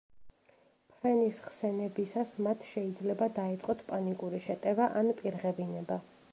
[0.93, 6.03] ფრენის ხსენებისას მათ შეიძლება დაეწყოთ პანიკური შეტევა ან პირღებინება.